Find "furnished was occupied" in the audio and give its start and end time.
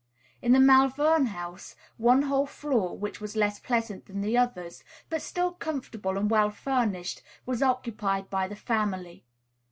6.49-8.27